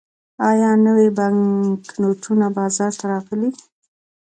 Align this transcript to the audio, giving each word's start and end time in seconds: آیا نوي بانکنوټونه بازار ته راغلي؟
آیا 0.49 0.71
نوي 0.85 1.07
بانکنوټونه 1.17 2.45
بازار 2.57 2.91
ته 2.99 3.05
راغلي؟ 3.11 3.49